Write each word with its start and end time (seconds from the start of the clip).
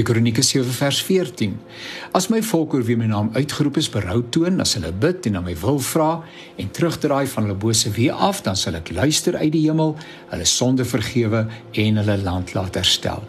2 0.00 0.02
Kronieke 0.02 0.42
7 0.42 0.72
vers 0.72 1.02
14. 1.02 1.58
As 2.12 2.28
my 2.32 2.40
volk 2.42 2.72
oor 2.72 2.84
wie 2.88 2.96
my 2.96 3.04
naam 3.10 3.28
uitgeroep 3.36 3.76
is 3.76 3.88
berou 3.92 4.22
toon, 4.32 4.60
as 4.64 4.72
hulle 4.78 4.92
bid 4.96 5.26
en 5.28 5.36
na 5.36 5.42
my 5.44 5.52
wil 5.60 5.80
vra 5.84 6.22
en 6.56 6.70
terugdraai 6.72 7.26
van 7.28 7.44
hulle 7.44 7.56
bose 7.60 7.90
weë 7.92 8.14
af, 8.28 8.40
dan 8.46 8.56
sal 8.56 8.78
ek 8.78 8.92
luister 8.96 9.36
uit 9.36 9.52
die 9.52 9.66
hemel, 9.66 9.92
hulle 10.30 10.46
sonde 10.48 10.86
vergewe 10.88 11.42
en 11.84 12.00
hulle 12.00 12.16
land 12.22 12.54
laat 12.56 12.78
herstel. 12.80 13.26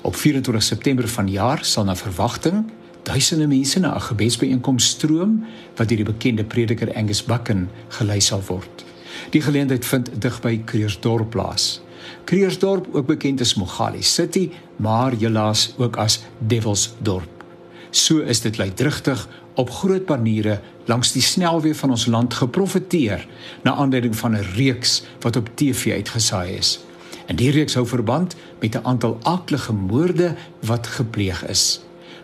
Op 0.00 0.16
24 0.16 0.64
September 0.64 1.08
vanjaar 1.08 1.66
sal 1.68 1.84
na 1.84 1.96
verwagting 1.96 2.64
duisende 3.04 3.48
mense 3.48 3.80
na 3.80 3.92
'n 3.96 4.06
gebedsbyeenkoms 4.08 4.88
stroom 4.96 5.44
wat 5.76 5.88
deur 5.88 6.00
die 6.00 6.12
bekende 6.12 6.44
prediker 6.44 6.94
Angus 6.96 7.24
Buchan 7.24 7.68
gelei 7.88 8.20
sal 8.20 8.42
word. 8.46 8.84
Die 9.30 9.42
geleentheid 9.42 9.84
vind 9.84 10.10
dig 10.20 10.40
by 10.40 10.62
Kreersdorp 10.64 11.30
plaas. 11.30 11.80
Kreersdorp, 12.24 12.88
ook 12.92 13.06
bekend 13.06 13.40
as 13.40 13.54
Mogali 13.54 14.02
City, 14.02 14.50
maar 14.76 15.12
helaas 15.12 15.74
ook 15.78 15.96
as 15.96 16.20
Devilsdorp. 16.38 17.44
So 17.90 18.18
is 18.18 18.40
dit 18.40 18.58
luidrigtig 18.58 19.28
op 19.54 19.70
groot 19.70 20.08
maniere 20.08 20.60
langs 20.86 21.12
die 21.12 21.22
snelweë 21.22 21.74
van 21.74 21.90
ons 21.90 22.06
land 22.06 22.34
geprofeteer 22.34 23.26
na 23.62 23.74
aanleiding 23.74 24.16
van 24.16 24.36
'n 24.36 24.46
reeks 24.54 25.02
wat 25.20 25.36
op 25.36 25.50
TV 25.54 25.92
uitgesaai 25.92 26.56
is. 26.56 26.80
En 27.26 27.36
die 27.36 27.50
reeks 27.50 27.74
hou 27.74 27.86
verband 27.86 28.36
met 28.60 28.74
'n 28.74 28.84
aantal 28.84 29.18
aaklige 29.22 29.72
moorde 29.72 30.34
wat 30.60 30.86
gepleeg 30.86 31.46
is. 31.48 31.80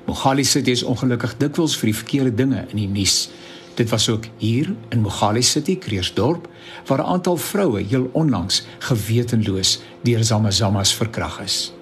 Mogali 0.07 0.45
City 0.45 0.71
is 0.71 0.83
ongelukkig 0.83 1.37
dikwels 1.37 1.77
vir 1.77 1.87
die 1.87 1.97
verkeerde 1.97 2.35
dinge 2.35 2.65
in 2.69 2.77
die 2.77 2.89
nuus. 2.89 3.31
Dit 3.77 3.89
was 3.89 4.09
ook 4.09 4.25
hier 4.37 4.75
in 4.89 5.01
Mogali 5.01 5.43
City, 5.43 5.79
Kreersdorp, 5.79 6.49
waar 6.87 6.99
'n 6.99 7.13
aantal 7.13 7.37
vroue 7.37 7.83
heel 7.83 8.09
onlangs 8.13 8.65
gewetenloos 8.79 9.81
deur 10.03 10.25
Zamazamas 10.25 10.95
verkragt 10.95 11.41
is. 11.41 11.73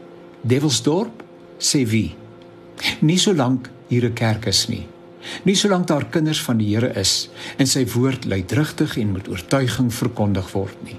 Devilsdorp 0.40 1.22
sê 1.58 1.86
wie? 1.86 2.14
Nie 3.00 3.18
so 3.18 3.34
lank 3.34 3.70
hier 3.86 4.04
'n 4.04 4.12
kerk 4.12 4.46
is 4.46 4.68
nie. 4.68 4.86
Nie 5.42 5.54
so 5.54 5.68
lank 5.68 5.86
daar 5.86 6.04
kinders 6.04 6.40
van 6.40 6.56
die 6.56 6.74
Here 6.74 6.92
is 7.01 7.28
en 7.56 7.66
sy 7.66 7.86
woord 7.86 8.24
luidrigtig 8.24 8.96
en 8.96 9.12
met 9.12 9.29
oortuiging 9.29 9.95
verkondig 9.95 10.52
word 10.52 10.76
nie. 10.84 10.98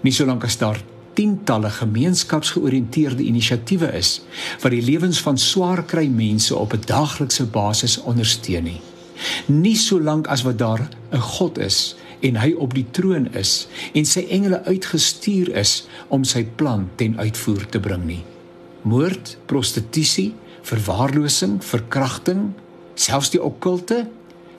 Nie 0.00 0.12
so 0.12 0.24
lank 0.24 0.44
as 0.44 0.58
daar 0.58 0.80
tientalle 1.12 1.70
gemeenskapsgeoriënteerde 1.70 3.22
inisiatiewe 3.22 3.92
is 3.92 4.20
wat 4.60 4.70
die 4.70 4.82
lewens 4.82 5.20
van 5.20 5.38
swaar 5.38 5.84
kry 5.84 6.06
mense 6.06 6.56
op 6.56 6.72
'n 6.72 6.82
daaglikse 6.86 7.46
basis 7.46 7.98
ondersteun 7.98 8.64
nie 8.64 8.80
nie 9.46 9.76
so 9.76 10.00
lank 10.00 10.28
as 10.28 10.42
wat 10.42 10.58
daar 10.58 10.88
'n 11.12 11.20
God 11.20 11.58
is 11.58 11.96
en 12.20 12.36
hy 12.36 12.52
op 12.52 12.74
die 12.74 12.86
troon 12.90 13.28
is 13.34 13.68
en 13.94 14.04
sy 14.04 14.26
engele 14.28 14.64
uitgestuur 14.64 15.52
is 15.56 15.86
om 16.08 16.24
sy 16.24 16.44
plan 16.44 16.88
ten 16.96 17.18
uitvoer 17.18 17.66
te 17.66 17.80
bring 17.80 18.04
nie. 18.04 18.24
Moord, 18.82 19.36
prostitusie, 19.46 20.34
verwaarlosing, 20.62 21.64
verkrachting, 21.64 22.52
selfs 22.94 23.30
die 23.30 23.42
okkulte, 23.42 24.06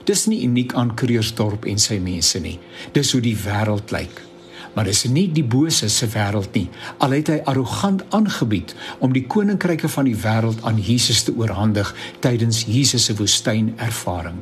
dis 0.05 0.25
nie 0.27 0.43
uniek 0.43 0.73
aan 0.73 0.95
Kreersdorp 0.95 1.65
en 1.65 1.79
sy 1.81 1.99
mense 1.99 2.39
nie. 2.39 2.59
Dis 2.93 3.11
hoe 3.11 3.21
die 3.21 3.37
wêreld 3.37 3.91
lyk. 3.91 4.30
Maar 4.73 4.87
dis 4.87 5.03
nie 5.11 5.27
die 5.31 5.43
bose 5.43 5.89
se 5.91 6.07
wêreld 6.13 6.53
nie. 6.55 6.67
Al 7.03 7.15
het 7.17 7.31
hy 7.31 7.39
arrogant 7.49 8.03
aangebied 8.15 8.75
om 9.03 9.13
die 9.13 9.25
koninkryke 9.27 9.89
van 9.91 10.07
die 10.07 10.15
wêreld 10.15 10.63
aan 10.67 10.79
Jesus 10.79 11.23
te 11.27 11.35
oorhandig 11.35 11.91
tydens 12.23 12.63
Jesus 12.67 13.09
se 13.09 13.15
woestyn 13.19 13.73
ervaring. 13.77 14.39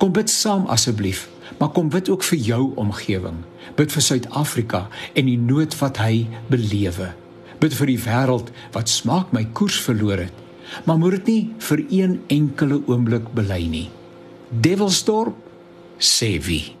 Kom 0.00 0.12
bid 0.12 0.30
saam 0.32 0.66
asseblief, 0.72 1.26
maar 1.58 1.72
kom 1.72 1.88
bid 1.92 2.08
ook 2.12 2.24
vir 2.24 2.38
jou 2.38 2.62
omgewing. 2.80 3.42
Bid 3.76 3.92
vir 3.92 4.04
Suid-Afrika 4.04 4.86
en 5.14 5.28
die 5.28 5.40
nood 5.40 5.76
wat 5.80 6.00
hy 6.04 6.26
belewe. 6.52 7.12
Bid 7.60 7.76
vir 7.76 7.92
die 7.92 8.00
wêreld 8.04 8.52
wat 8.76 8.92
smaak 8.92 9.32
my 9.32 9.46
koers 9.56 9.80
verloor 9.80 10.26
het. 10.26 10.44
Maar 10.84 10.98
moet 10.98 11.20
dit 11.20 11.28
nie 11.32 11.42
vir 11.68 11.84
een 11.88 12.16
enkele 12.32 12.82
oomblik 12.90 13.30
bely 13.36 13.62
nie. 13.70 13.86
Devilsdorp 14.50 15.36
sê 15.96 16.36
wie 16.44 16.76